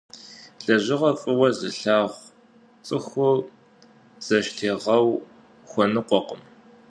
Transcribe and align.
Лэжьыгъэр 0.65 1.15
фӀыуэ 1.21 1.49
зылъагъу 1.57 2.19
цӀыхур 2.85 3.37
зэштегъэу 4.25 5.07
хуэныкъуэкъым. 5.69 6.41